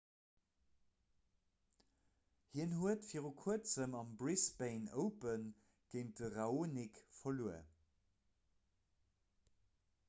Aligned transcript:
hien 2.55 2.71
huet 2.83 3.05
vir 3.09 3.27
kuerzem 3.43 3.99
am 3.99 4.09
brisbane 4.23 4.91
open 5.05 5.47
géint 5.93 6.23
de 6.25 6.33
raonic 6.39 7.01
verluer 7.21 7.71